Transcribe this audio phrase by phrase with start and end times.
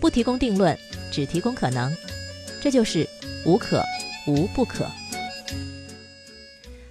[0.00, 0.76] 不提供定论，
[1.12, 1.94] 只提供可能，
[2.58, 3.06] 这就是
[3.44, 3.84] 无可
[4.26, 4.86] 无不可。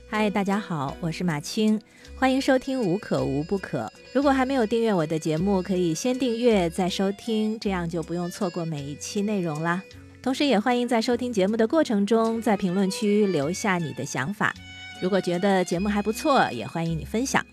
[0.08, 1.82] 嗨，大家好，我是马青，
[2.16, 3.92] 欢迎收听《无可无不可》。
[4.14, 9.82] 如果还没有订阅我的节目，可以先订阅再收听，这样就不用错过每一期内容啦。
[10.22, 14.54] 同时，也欢迎在收听节目的过程中，在评论区留下你的想法。
[15.02, 17.44] 如果觉得节目还不错，也欢迎你分享。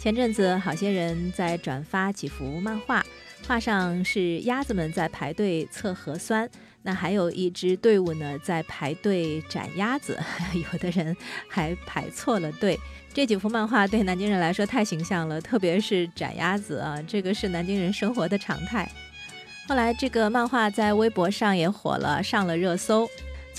[0.00, 3.04] 前阵子，好些人在转发几幅漫画。
[3.46, 6.48] 画上是鸭子们在排队测核酸，
[6.82, 10.18] 那还有一支队伍呢在排队斩鸭子，
[10.54, 11.16] 有的人
[11.48, 12.78] 还排错了队。
[13.14, 18.90] 这几幅漫画对南京人来说太形象了，特别是斩鸭子啊，这个是南京人生活的常态。
[19.66, 23.08] 后来这个漫画在微博上也火了，上了热搜。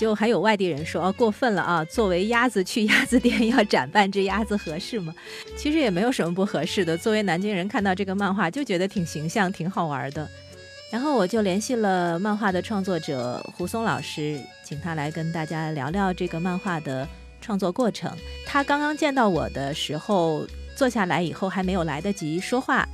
[0.00, 1.84] 就还有外地人说，哦，过分了啊！
[1.84, 5.14] 作为鸭子去鸭子店要斩半只鸭子合适吗？
[5.58, 6.96] 其实也没有什么不合适的。
[6.96, 10.26] 作为南京人，看到这个漫画就觉得挺形象、挺好玩的。
[10.90, 17.06] 然后我就联系了漫画的创作者胡松老师，请他来跟大家聊聊这个漫画的
[17.42, 18.10] 创作过程。
[18.46, 22.88] 他刚刚见到我的时候，坐下来以后还没有来得及说话。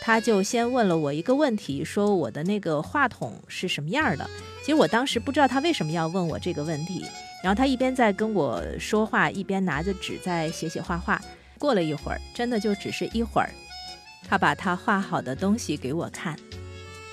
[0.00, 4.30] 他就先问了我一个问题，说我的那个话筒是什么样的？
[4.62, 7.04] 其实我当时不知道他为什么要问我这个问题。
[7.42, 11.20] 然后他一边在跟我说话，一边拿着纸在写写画画。
[11.58, 13.50] 过了一会儿，真的就只是一会儿，
[14.28, 16.36] 他把他画好的东西给我看。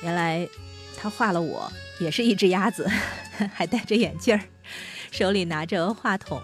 [0.03, 0.47] 原来
[0.95, 2.87] 他画了我，也是一只鸭子，
[3.53, 4.41] 还戴着眼镜儿，
[5.09, 6.39] 手里拿着话筒。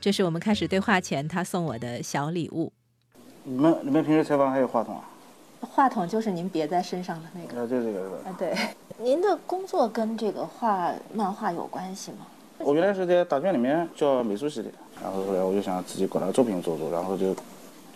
[0.00, 2.72] 这是我们开始对话前他送我的小礼物。
[3.44, 5.04] 你们你们平时采访还有话筒啊？
[5.60, 8.16] 话筒就是您别在身上的那个，啊，就这个是吧？
[8.26, 8.54] 啊，对。
[8.98, 12.26] 您的工作跟这个画漫画有关系吗？
[12.58, 14.70] 我原来是在大学里面教美术系的，
[15.02, 17.34] 然后后来我就想自己搞点作品做做，然后就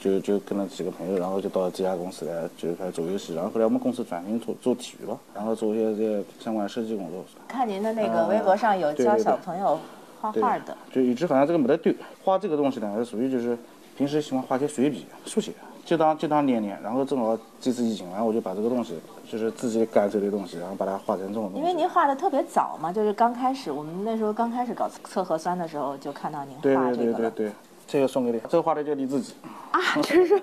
[0.01, 3.35] 就就跟了几个朋友，然后就到这家公司来，就开始做游戏。
[3.35, 7.23] 然后后来我们公司转型做做体育了，然后做一些这相关设计工作。
[7.47, 9.79] 看您的那个微博上有教小朋友
[10.21, 11.95] 画画的，就一直好像这个没得对。
[12.23, 13.59] 画这个东西呢，是属于就是
[13.99, 15.53] 平时喜欢画些随笔、速写。
[15.85, 18.99] 就当就当练练，然后正好这次疫情，然后我就把这个东西，
[19.31, 21.59] 就是自己感受的东西，然后把它画成这种东西。
[21.59, 26.97] 因为您画的特别早嘛，就是刚开始，我们那时候刚开始搞测核酸的时候，就看到您画这个。
[26.97, 27.53] 对对对对对，
[27.87, 29.35] 这个送给你，这个画的就是你自己。
[29.73, 30.41] 啊，真是。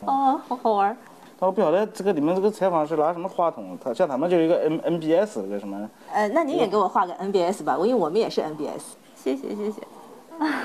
[0.00, 0.96] 哦， 好好玩。
[1.38, 3.78] 他说不晓得这个你们这个采访是拿什么话筒？
[3.82, 5.88] 他像他们就一个 N N B S 个什么？
[6.12, 8.96] 呃，那您也给我画个 N B S 吧，因为我们也是 N B S。
[9.16, 9.80] 谢谢谢谢。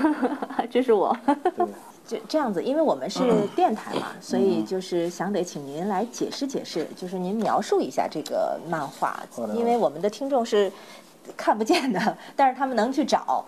[0.69, 1.15] 这是我。
[1.57, 1.67] 就
[2.27, 3.21] 这样子，因为我们是
[3.55, 9.19] 电台嘛，所以就是想得请您来解释解释，就是您描述一下这个漫画，
[9.53, 10.71] 因为我们的听众是
[11.35, 13.43] 看不见的， 但是他们能去找。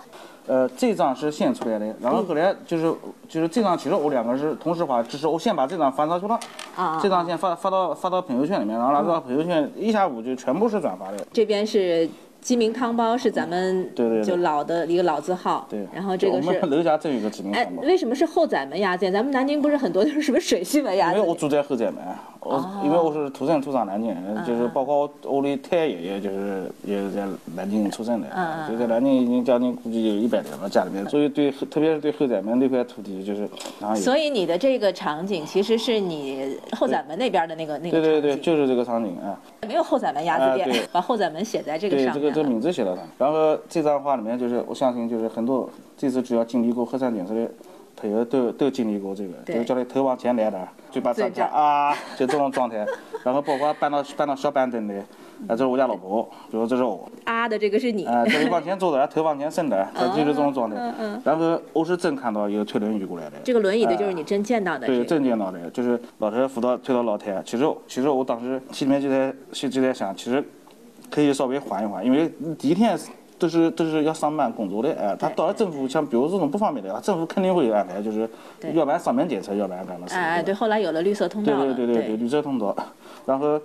[0.47, 2.93] 呃，这张是先出来的，然后后来就是
[3.27, 6.39] 就是这张，其实我两个是同时发，只是我先把这张发上去了，
[6.75, 11.17] 啊，这张先发发到发到朋友圈里面，然后那个朋友圈一下午就全部是转发的。
[11.31, 12.09] 这边是。
[12.41, 13.89] 鸡鸣汤包是咱们
[14.23, 17.81] 就老的一个老字号，对，然后这个是楼下真有个鸡鸣汤包。
[17.81, 19.11] 哎，为什么是后宰门鸭子？
[19.11, 21.13] 咱们南京不是很多就是什么水西门鸭？
[21.13, 21.97] 因为我住在后宰门，
[22.41, 28.27] 我因为我是土生土长南京人，就是包括我我的太爷爷就是也是在南京出生的，
[28.69, 33.47] 就在南京已经将近估计有一百年了家里面，所以对特别是对后宰门那块土地就是。
[33.95, 39.37] 所以你的这个场景其实是你后宰门那边的那个那个对对对，就是这个场景啊。
[39.67, 42.13] 没有后宰门鸭子店，把后宰门写在这个上面。
[42.13, 47.49] 这个这名字写到上，然后这张画里面就是我相信就是很多这次只要经历过核酸检测的
[48.01, 52.85] 朋友都都经历过这个，就叫你头往前来点，嘴巴张开啊， 就这种状态。
[53.23, 54.95] 然后包括搬到搬到小板凳的，
[55.47, 57.09] 啊，这是我家老婆，比如这是我。
[57.25, 58.05] 啊的这个是你。
[58.05, 60.77] 啊，这是往前坐的，头往前伸的， 就是这种状态。
[60.77, 61.21] 嗯嗯。
[61.25, 63.33] 然后我是真看到有推轮椅过来的。
[63.43, 64.87] 这个轮椅的就是你真见到的。
[64.87, 67.41] 对，真见到的，就是老头扶到推到老太。
[67.43, 70.43] 其实其实我当时心里面就在心就在想，其实。
[71.11, 72.95] 可以稍微缓一缓，因为第一天
[73.39, 78.29] 都是都是要上班工作的，哎，他到了政府像比如这种不方便的，政府肯定会有安排，就是
[78.73, 80.13] 要不然上门检测，要不然干嘛事。
[80.13, 81.55] 哎哎，对，后来有了绿色通道。
[81.55, 82.75] 对对对对对，绿色通道，
[83.25, 83.59] 然后。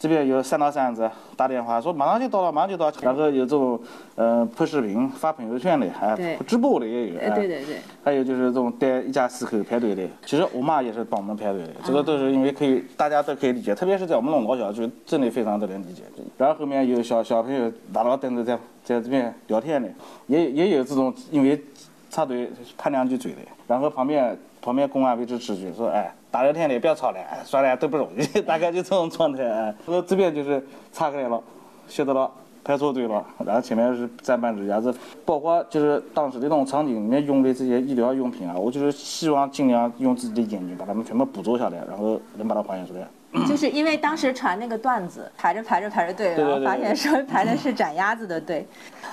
[0.00, 2.90] 这边有三到三子打电话说马上就到了，马上就到。
[3.02, 3.78] 然后有这种，
[4.14, 6.16] 呃，拍视频发朋友圈的，还
[6.46, 7.18] 直播的也有。
[7.18, 7.76] 对对对。
[8.02, 11.74] 还有就是这种带一家四口排队的，其实我妈也是帮我们排队的。
[11.84, 16.02] 这个都是因为可以，大家都可以理解，特别是在我们那种老小区，真的非常的能理解。
[16.38, 19.86] 然后后面有小小朋友拿到凳子在在这边聊天的，
[20.28, 21.62] 也也有这种因为
[22.08, 23.38] 插队攀两句嘴的。
[23.68, 26.12] 然后旁边旁边公安维持秩序，说哎。
[26.32, 29.74] 大热天的，不要吵了，算了，都不容易， 大概就这种状态。
[29.84, 31.42] 我这边就是岔开了，
[31.88, 32.30] 晓得了，
[32.62, 43.00] 排错队了，然后前面是站半只鸭子，包括就是当时的那种场景里面用的这些医疗用品啊，我就是希望尽量用自己的眼睛把它们全部捕捉下来，然后能把它还原出来。
[43.46, 48.66] 就是因为当时传那个段子，排着排着排着队，然后发现说排的是斩鸭子的队。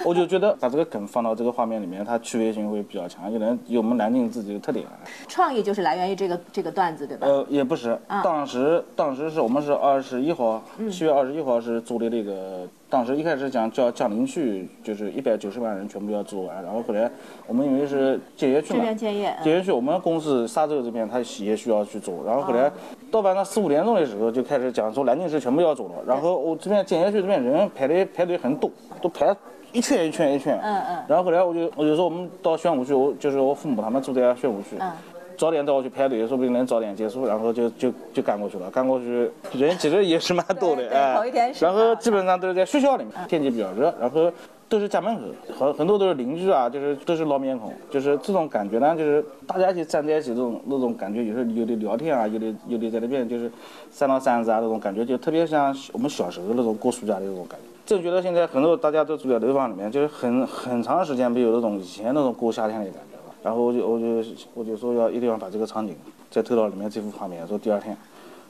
[0.04, 4.86] 我就觉得把这个梗放到这个画面里面，它趣味性会比较强，有人有我们南京自己的特点。
[5.28, 7.28] 创意就是来源于这个这个段子，对吧？
[7.28, 10.62] 呃，也不是，当时当时是我们是二十一号，
[10.92, 17.10] 七月二十一号是做的那个，当时一开始讲叫江宁区，就是一百九十万人全部要做完，然后后来
[17.48, 22.72] 我们因为是建业区这嘛，边建业，嗯建业区我们公司沙洲这边他也需要去做，然后后来
[23.12, 28.70] 到晚上四五点钟的时候就开始讲说南京市全部要做了，然后我这边建业区这边人排队排队很多，
[29.02, 29.36] 都排
[29.78, 31.04] 一圈一圈一圈，嗯嗯。
[31.08, 34.92] 然后后来我就我就说我们到宣武区，我就是我父母他们住在宣武区，嗯。
[35.38, 38.72] 早点带我去排队，说不定能早点结束，然后就就就赶过去了。
[38.72, 41.54] 赶过去人其实也是蛮多的，哎。
[41.62, 44.32] 然后基本上都是在学校里面，天气比较热，然后
[44.68, 45.22] 都是家门口，
[45.60, 53.52] 很很多都是邻居啊，就是都是老面孔，就是这种感觉呢，就是大家一起站在一起，这种那种感觉，有时候有的聊天啊，有的有的在那边就是
[53.92, 57.77] 三到三子啊，那种感觉就特别像我们小时候那种过暑假的那种感觉。
[57.88, 63.34] 正觉得现在很多大家都住在楼房里面，就是很很长时间没有那种以前那种过夏天的感觉了。
[63.42, 65.96] 然后我就我就我就说要一定要把这个场景
[66.30, 67.98] 再投到里面这幅画面，说第二天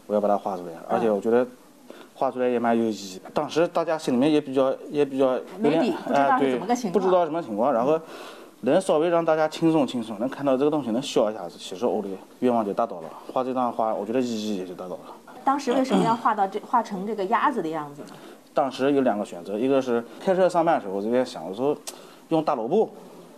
[0.08, 1.46] 我要把它画出来，而且我觉得
[2.16, 3.22] 画出来也蛮有意义。
[3.32, 6.58] 当时大家心里面也比较也比较有点没底哎对
[6.90, 8.00] 不知道什么情况，然后
[8.62, 12.08] 能稍微让大家轻松轻松，能看到这个东西能笑一下子，其实我的
[12.40, 13.10] 愿望就达到了。
[13.32, 15.02] 画这张画，我觉得意义也就达到了。
[15.44, 18.08] 当时为什么要画到这画成这个鸭子的样子呢？
[18.58, 21.78] 当时有两个选择，一个是开车上班的时候，我这边想我说
[22.30, 22.90] 用大萝卜，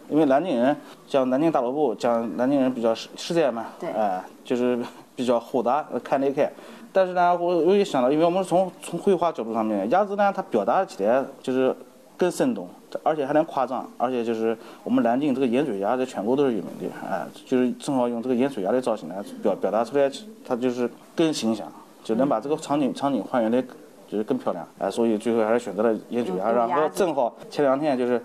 [0.07, 0.73] 因为南京人
[1.09, 4.79] 讲南京大萝卜，讲南京人比较实实在嘛，对哎、就是
[5.17, 6.49] 比较豁达，看得开。
[6.93, 11.75] 但是呢，我我也想到，因为我们从从绘画角度上面，鸭子呢它表达起来就是
[12.15, 12.69] 更生动，
[13.03, 20.09] 而且还能夸张，而且就是我们南京这个盐水鸭在全国都是有名的，哎、就是正好用这个盐水鸭的造型来表表达出来，
[20.47, 21.67] 它就是更形象，
[22.05, 23.61] 就能把这个场景场景还原的
[24.09, 28.21] 就是更漂亮，哎、所以最后还是选择了烟酒鸭，然后正好前两天就是。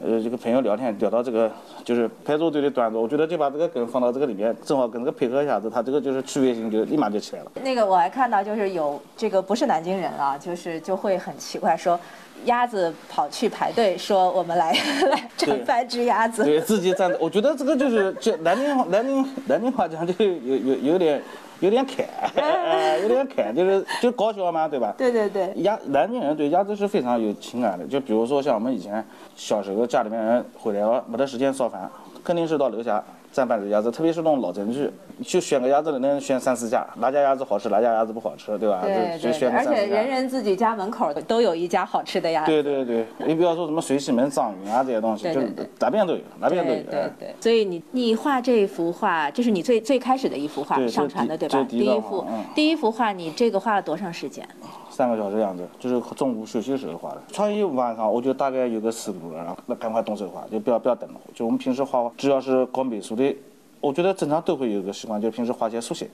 [0.00, 1.50] 呃，这个朋友聊天聊到这个，
[1.82, 7.50] 就是排座队的段子，我觉得就把这个梗放到这个里面，正好跟这个配合一下子，它这个就是趣味性就立马就起来了。
[7.64, 11.98] 那个我还看到，就是有这个不是南京人啊，就是就会很奇怪说，
[12.44, 14.72] 鸭子跑去排队说我们来
[15.10, 21.22] 来对战半只鸭子，对自己站，我觉得这个就是 这南京话南京南京话讲就有有有点
[21.60, 22.04] 有点开，
[22.36, 24.94] 呃 有点开，就是就搞笑嘛，对吧？
[24.96, 29.04] 对对对，鸭南京人对鸭子是非常有情感的，就比如说像我们以前
[29.34, 31.90] 小时候家里面人回来了没得时间烧饭，
[32.22, 33.02] 肯定是到楼下
[33.32, 34.90] 站半只鸭子，特别是那种老城区，
[35.22, 38.80] 就选个鸭子能选三四家，哪家鸭子好吃，哪家鸭子不好吃，对吧？
[38.82, 39.86] 对对而且。
[39.86, 42.50] 人人自己家门口都有一家好吃的鸭子。
[42.50, 45.40] 对对对，你不要说什么水西门、藏云啊这些东西，就
[45.78, 46.82] 哪边都有，哪边都有。
[46.82, 51.64] 对对所以你你画这幅画，这是你最最开始的一幅画上传的对吧？
[51.68, 54.46] 第一幅嗯第一幅画，你这个画了多长时间？
[54.90, 57.22] 三个小时样子，就是中午休息的时候画的。
[57.32, 61.20] 创意晚上我就大概有个思路了，然后那赶快动手画，就不要不要等了。
[61.32, 63.36] 就我们平时画，只要是搞美术的，
[63.80, 66.08] 我觉得正常都会有个习惯，就平时花钱速写，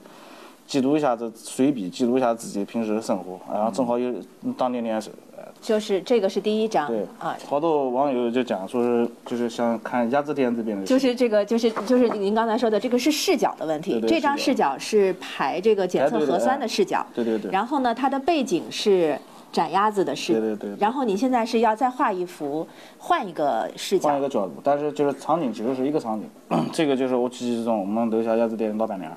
[0.67, 4.13] 记录一下子随笔，记录一下自己平时的生活，然后正好有
[4.57, 5.09] 当年练手。
[5.37, 13.91] 哎就是这个是第一张对啊，好多网友就讲说是就是想看鸭子店这边的，就是这个，就是就是您刚才说的，这个是视角的问题。
[13.91, 17.05] 对对这张视视角是排这个检测核酸的视角。
[17.15, 19.17] 对对对然后呢，它的背景是
[19.55, 20.33] 斩鸭子的事。
[20.33, 22.67] 对对对对然后你现在是要再画一幅，
[22.99, 24.21] 换一个视角换一。
[24.21, 26.29] 个角度，但是就是场景其实是一个场景。
[26.73, 29.11] 这个就是我记忆中我们楼下鸭子店的老板娘。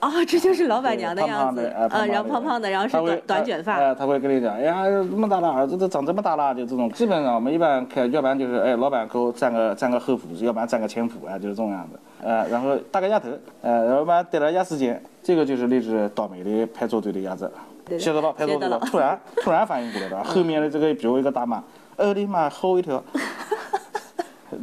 [0.00, 3.76] 哦，这就是老板娘的样子胖的，哎，呃，然后胖胖的，然后是短短卷发。
[3.76, 6.90] 他哎，他会跟你讲，哎呀，这么大的儿子都长这么大了，就这种。
[6.92, 11.98] 基本上我们一般开，要不然就是哎，老板给我占个占个后铺，要不然占个前铺，哎，就是这种样子。
[12.22, 13.28] 呃，然后大个鸭头，
[13.60, 17.50] 呃，然后把带了鸭丝尖，这个就是那只倒霉的排座队的鸭子。
[17.90, 21.58] 对写到了排座队写到了突然 突然反应过来了，后面的这个比我一个大妈，
[21.96, 23.02] 哦我的妈，吓我一跳。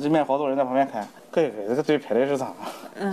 [0.02, 2.52] 这边好多人在旁边看，可以这个队排的是啥？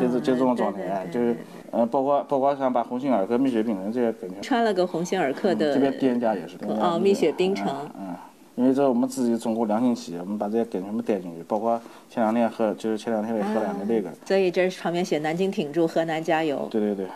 [0.00, 1.36] 就是就这种状态，就是，
[1.70, 6.56] 呃，包括包括像把鸿星尔克、蜜雪冰城这些感觉穿了个鸿星尔克的这边店家也是。
[6.80, 7.68] 哦蜜雪冰城
[7.98, 8.08] 嗯。
[8.08, 8.14] 嗯
[8.56, 16.68] 因为这是我们自己中国良心企业，我们把这些梗全部带进去，包括前两天喝，就是前两天也喝两个那个，所以这旁边写南京挺住，河南加油。
[16.70, 17.06] 对对对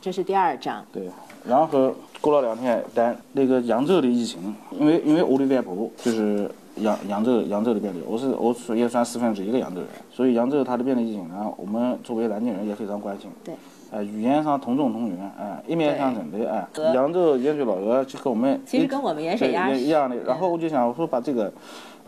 [0.00, 0.84] 这是第二张。
[0.92, 1.08] 对。
[1.46, 13.30] 然后过了两天，但那个扬州的疫情，因为因为我的外婆就是扬扬州扬州那边的，我是我属也算四分之一个扬州人，所以扬州它那边的疫情呢，我们作为南京人也非常关心。
[13.44, 13.54] 对。
[13.90, 20.14] 呃，语言上同种同源，哎、一脉相承的，哎、扬州盐水老鹅就跟我们其实跟我们盐水鸭是一样的。
[20.24, 21.50] 然后我就想，我说把这个，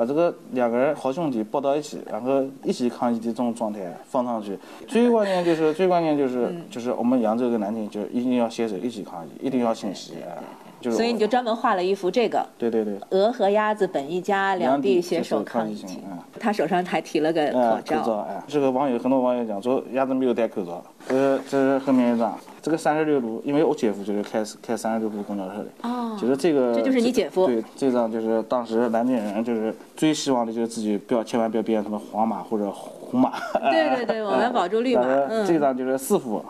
[0.00, 4.59] 把这个两个人好兄弟抱到一起，然后一起抗疫的这种状态放上去。
[4.88, 6.64] 最关键就是，最关键就是，嗯。
[6.71, 10.38] 就是我们扬州跟南京就一定要携手一起抗疫，一定要清晰，哎，
[10.80, 16.02] 就是所以你就专门画了一幅这个对对对，鹅和鸭子本一家，两地携手抗抗疫情。
[16.10, 33.32] 嗯他手上还提了个哎，口罩，这个网友很多网友讲说鸭子没有戴口罩，呃，这是后面一张，这个三十六路，因为我姐夫就是开开三十六路公交车的，哦就是这个，这就是你姐夫对，这张就是当时南京人就是最希望的就是自己不要千万不要变成什么黄马或者红马，
[33.70, 35.06] 对对对， 我们保住绿码。
[35.06, 36.42] 然后这嗯，张就是四幅，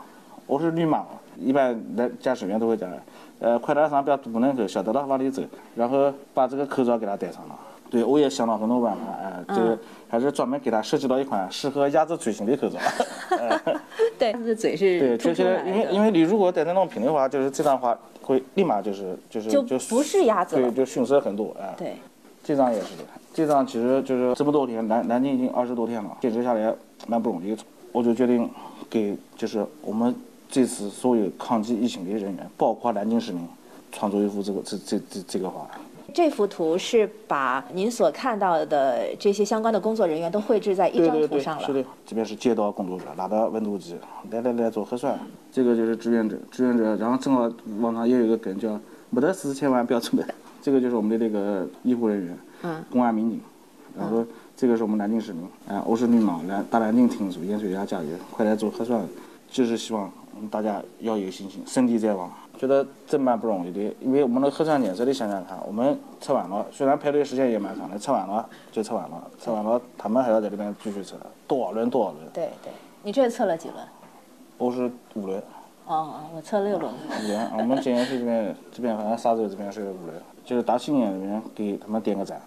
[0.47, 1.05] 我是绿马，
[1.37, 2.89] 一般来驾驶员都会讲，
[3.41, 5.43] 呃，快点上不要堵门口，晓得了往里走，
[5.75, 7.59] 然后把这个口罩给他戴上了。
[7.91, 9.77] 对，我也想了很多办法，哎、这个
[10.09, 12.79] 还是专门给他设计了一款适合鸭子嘴型的口罩。
[14.17, 15.61] 对，他的嘴是对，就是。
[15.67, 21.75] 因为因为你如果戴那种平的话，就是这张话会立马就是就是就就不是鸭子了对，就逊色很多，哎。
[21.77, 21.97] 对，
[22.45, 23.03] 这张也是的，
[23.35, 26.73] 这张其实就是这么多天，南南京已经二十多天了，坚持下来
[27.09, 27.57] 蛮不容易。
[27.91, 28.49] 我就决定
[28.89, 30.15] 给就是我们
[30.51, 33.47] 这次所有抗击疫情的人员，包括南京市民，
[33.93, 35.69] 创作一幅这个这这这这个画。
[36.13, 41.65] 这幅图是把您所看到的这些相关的工作人员都绘制在一张对对对，图上了。
[41.65, 43.95] 是的，这边是街道工作者，拿着温度计，
[44.33, 45.17] 来来来做核酸。
[45.53, 48.77] 这个就是志愿者，志愿者，然后正好网上也有一个梗叫
[49.11, 50.27] “没得事千万不要出门”，
[50.61, 53.41] 这个就是我们的那个医护人员，嗯，公安民警，
[53.97, 54.27] 然后
[54.57, 59.01] 这个是我们南京市民，啊，我是绿毛，来大南京听书，盐水鸭加油，快来做核酸，
[59.49, 60.20] 就是希望嗯
[60.51, 62.31] 大家要有信心，胜地在望。
[62.59, 71.17] 觉得真蛮不容易的，因为我们的核酸检测，你想想看，我们测完了，虽然排队时间也蛮长的，测完了就测完了，测完了他们还要在这边继续测，
[71.49, 72.71] 多少轮多少轮，对对，
[73.03, 73.79] 你这测了几轮？
[74.59, 75.39] 我是五轮，
[75.87, 76.93] 哦哦，我测六轮。
[77.25, 82.39] 五轮， 我们检验区这边这边好像沙洲这边是五轮，就是打心眼里面给他们点个赞，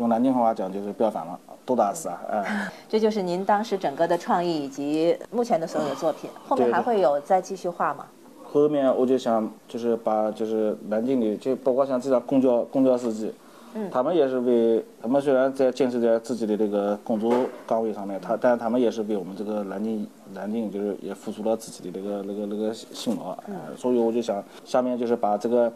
[0.00, 2.72] 用南京话讲就是不要烦了，多打死啊，哎。
[2.88, 8.06] 这就是您当时整个的创意以及目前的所有的作品，后面还会有再继续画吗？
[8.42, 13.30] 后面我就想就是把就是南京的，就包括像这样公交公交司机，
[13.74, 17.30] 嗯他们也是为他们虽然在坚持在自己的这个工作
[17.66, 23.36] 岗位上面，他但是他们也是为我们这个南京南京就是也付出了自己的那个那个那个辛劳，
[23.76, 25.70] 所以我就想下面就是把这个。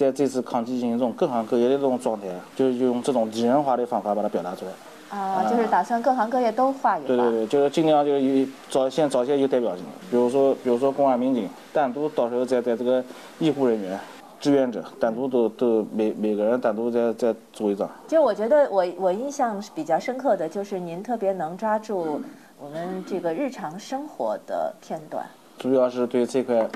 [0.00, 2.26] 在这次抗击疫情中，各行各业的这种状态，
[2.56, 4.72] 就是用这种拟人化的方法把它表达出来。
[5.14, 7.06] 啊，就是打算各行各业都画一画。
[7.06, 13.04] 对对对，就是尽量就是有找先找些有代表性的，比如说比如说公安民警，单独到时候再在这个
[13.40, 14.00] 医护人员、
[14.40, 17.86] 志愿者，单独都都每每个人单独再再做一张。
[18.06, 22.22] 其实我觉得我我印象比较深刻的就是您特别能抓住
[22.58, 25.26] 我们这个日常生活的片段。
[25.58, 26.66] 主要是对这块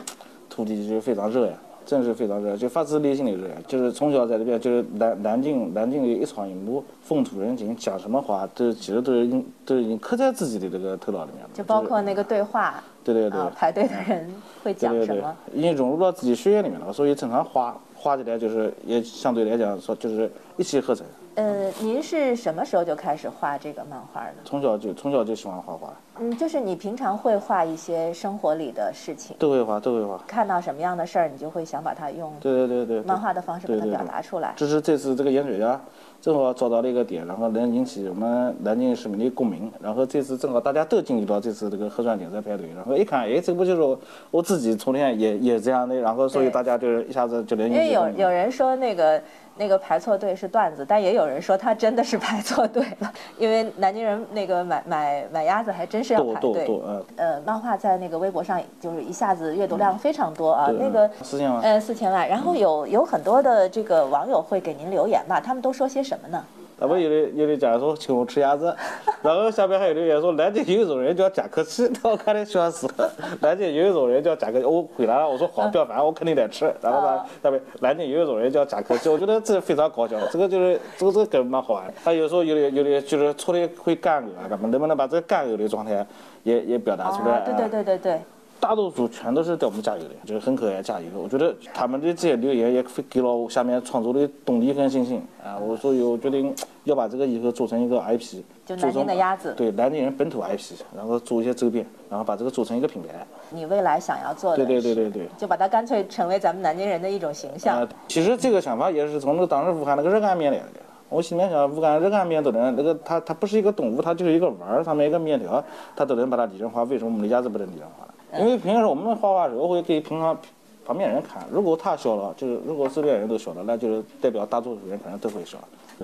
[0.51, 1.53] 土地就是非常热爱，
[1.85, 3.63] 真是非常热爱，就发自内心的热爱。
[3.67, 11.51] 就是从小在这边，就是南南京南京的一草一木，风土人情，讲什么话都其实都是都已经刻在自己的这个头脑里面了。
[11.55, 21.07] 就包括那个对话，对对对啊，排队的人会讲对对对什么？，已经融入到自己血液里面了，所以正常画画起来就是也相对来讲说就是一气呵成。
[21.37, 24.35] 呃，您是什么时候就开始画这个漫画的？
[24.45, 30.17] 从小就从小就喜欢画画，嗯，就是你平常会画一些生活里的事情，都会画都会画。
[30.29, 33.03] 看到什么样的事儿，你就会想把它用对对对对对。
[33.03, 34.55] 漫画的方式把它表达出来。
[34.57, 35.81] 这是这次这个盐水鸭，
[36.25, 39.71] 正好找到了一个点，然后能引起我们南京市民的共鸣。
[39.79, 44.01] 然后这次正好大家都经历到这次这个核酸检测排队，然后一看，哎，这不就是我
[44.31, 49.23] 我自己昨天也也这样的，然后所以大家就是一下子就能引因为有有人说那个
[49.59, 56.81] 那个排错队是段子，但也有人说他真的是排错队了，因为南京人那个买买买鸭子还真是要多排队。
[57.17, 61.61] 呃，漫画在那个微博上就是一下子阅读量非常多啊，对那个四千万。
[61.61, 66.45] 呃四千万，然后有有很多的这个网友会给您留言吧，他们都说些什么呢？
[66.77, 68.75] 他们有的有的讲说请我吃鸭子，
[69.23, 73.11] 然后下面还有留言说南京有一种人叫贾克西，我看得笑死了。
[73.41, 76.71] 南京有一种人叫贾克西，我回答了，我说好，不要烦，我肯定得吃。
[76.83, 81.95] 然后呢，下边南京有一种人叫贾克西，我觉得这非常搞笑，这个就是这个这个梗蛮好玩。
[82.05, 86.05] 他有时候有的有的就是出的会干呕啊，干嘛能不能把这个干呕的状态
[86.43, 87.37] 也也表达出来？
[87.37, 88.21] 啊，对对对对对，
[88.65, 91.07] 大多数全都是在我们加油的，就是很可爱加油。
[91.23, 95.59] 我觉得他们的这些留言也给了我下面创作的动力跟信心啊！
[95.59, 96.55] 我所以我决定
[96.85, 103.09] 要把这个以后做成一个 IP，就南京的鸭子对南京人本土 IP，然后做一些周边，然后把这个做成一个品牌。
[103.51, 105.29] 你未来想要做的对对对对对。
[105.37, 107.83] 就把它干脆成为咱们南京人的一种形象。
[107.83, 110.81] 啊，其实这个想法也是从那个当时武汉那个热干面来的。
[111.11, 115.63] 我心里面想，武汉热干面都能那个它它不是一个动物，它就是一个丸儿，上面一个面条，
[115.95, 118.11] 它都能把它拟人化，为什么我们的鸭子不能拟人化呢？
[118.39, 120.37] 因为平时我们画画时候会给平常
[120.85, 125.59] 旁边人看，如果他笑了，就是如果周边人都笑了，那就是代表大多数人可能都会笑。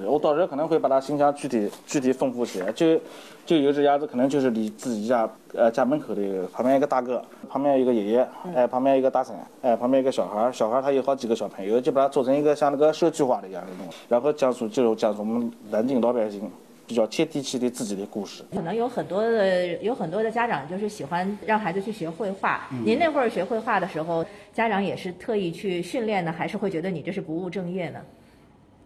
[0.07, 2.97] 我到时候可能会把它形象具体具体丰富起来，就
[3.45, 16.49] 就有只鸭子，可能就是你自己家呃家门口的旁边一个大哥，旁边一个爷爷，哎，旁边一个大婶，哎，旁边一个小孩儿，小孩儿他有好几个小朋友，就把它做成一个像那个社区化的一样的东西，然后讲述就是讲述我们南京老百姓
[16.91, 18.43] 比较接地气的自己的故事。
[18.53, 22.69] 可能有很多的有很多的家长就是喜欢让孩子去学绘画。
[22.85, 28.01] 您那会儿学绘画的时候，家长也是特意去训练呢，还是会觉得你这是不务正业呢？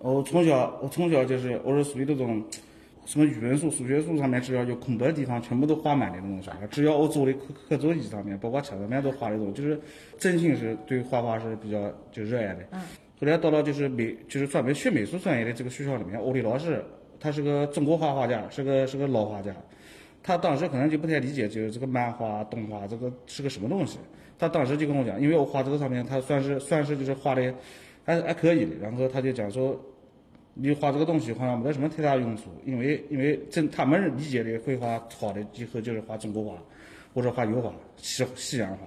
[0.00, 2.44] 我从小，我从小就是我是属于那种，
[3.06, 6.66] 什么语文书、数学书上面只要有空白的地方，全部都画满的那种小孩。
[6.66, 9.80] 只要我坐的课课桌椅上面，包括墙上面都画那种，就是
[10.18, 12.58] 真心是对画画是比较就热爱的。
[12.73, 12.80] 嗯。
[13.18, 16.84] 后来到了就是美，就是专门学美术专业的这个学校里面，我的老师
[17.25, 19.50] 他是个中国画画家，是个是个老画家。
[20.23, 23.99] 他当时可能就不太理解，就是这个漫画、动画这个是个什么东西。
[24.38, 27.54] 他当时就跟我讲，因为我画这个上面，他算是算是就是画的
[28.04, 28.76] 还还可以的。
[28.83, 29.81] 然后他就讲说。
[30.57, 36.57] 你画这个东西好像没得什么太大用处，因为因为正他们理解的绘画好的以后就是画中国画，
[37.12, 38.87] 或者画油画、西西洋画。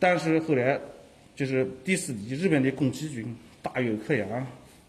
[0.00, 0.76] 但是后来
[1.36, 3.24] 就是第四季日本的宫崎骏、
[3.62, 4.44] 大友克洋，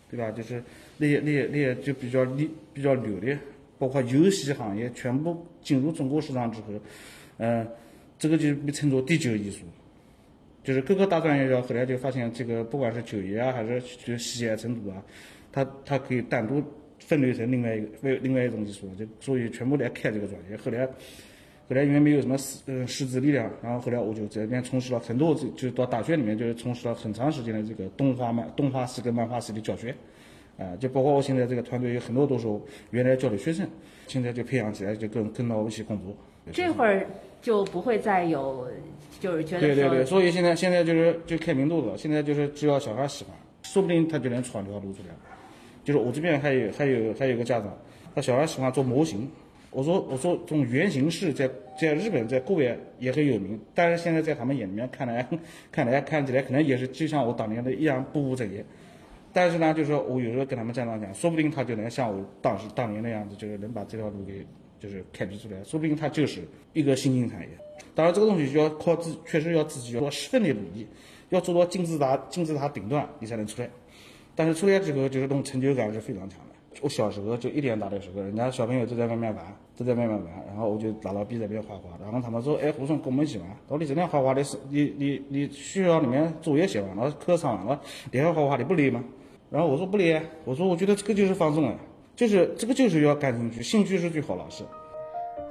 [0.09, 0.31] 对吧？
[0.31, 0.63] 就是
[0.97, 3.37] 那些那些那些就比较厉比较牛的，
[3.77, 6.67] 包括游戏行业全部进入中国市场之后，
[7.37, 7.67] 嗯，
[8.17, 9.59] 这个就被称作第九艺术。
[10.63, 15.03] 就是各个大专院校后来就发现，这个不管是就业啊，还是就喜爱程度啊。
[15.51, 16.61] 他他可以单独
[16.99, 20.57] 分类成另外一个为另外一种艺术，就所以全部来开这个专业。
[20.57, 20.87] 后来
[21.67, 29.95] 后来因为没有什么师嗯师资力量，然后后来我就在那边从事了很多，就就到大学里面就是从事了很长时间的这个动画漫动画系跟漫画系的教学，
[30.57, 32.47] 啊，就包括我现在这个团队有很多都是
[32.91, 33.67] 原来教的学生，
[34.07, 36.15] 现在就培养起来就跟跟到我一起工作。
[36.51, 37.05] 这会儿
[37.41, 38.67] 就不会再有
[39.19, 43.33] 就是觉得对对对，所以现在现在就是就开明路了，现在就是只要小孩喜欢，
[43.63, 45.09] 说不定他就能闯这条路出来。
[45.83, 47.75] 就是我这边还有还有还有个家长，
[48.13, 49.29] 他小孩喜欢做模型。
[49.71, 55.27] 我说我说这种原型师在在日本在国外也很有名，但是现在在他们眼里面看来
[55.71, 58.63] 看来看起来可能也是就像我当年的一样不务正业。
[59.35, 64.47] 但是呢，就是说我有时候跟他们家长讲，说不定他就能像我当时当年那样子，就是能把这条路给
[64.79, 66.39] 就是开辟出来，说不定他就是
[66.71, 67.49] 一个新兴产业。
[67.93, 70.87] 当然这个东西就要靠自，确实要自己要十分的努力，
[71.31, 73.69] 要做到金字塔金字塔顶端，你才能出来。
[74.35, 76.55] 但是出来之后，就是那种成就感是非常强的。
[76.81, 79.45] 我小时候就一点大的时候，人家小朋友都在外面玩，
[79.77, 81.97] 都在外面玩，然后我就拿到笔在那边画画。
[82.01, 89.03] 然后他们说：“哎，胡松，跟我们一起玩。”到你整天画画的是你你你学校里面作业写完了，课上完了，你还画画，你不累吗？
[89.49, 90.21] 然后我说不累。
[90.43, 91.75] 我说我觉得这个就是放松啊，
[92.15, 94.63] 就是这个就是要感兴趣，兴趣是最好老师。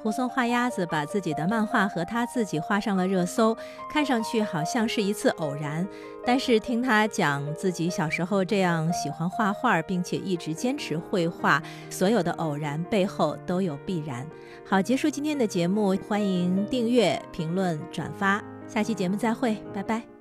[0.02, 3.57] 胡松画鸭子，把自己的漫画和他自己画上了热搜，
[3.90, 5.87] 看上去好像是一次偶然。
[6.26, 14.26] 但是听他讲自己小时候这样喜欢画画，并且一直坚持绘画，所有的偶然背后都有必然。
[14.66, 20.13] 好，结束今天的节目，欢迎订阅、评论、转发，下期节目再会，拜拜。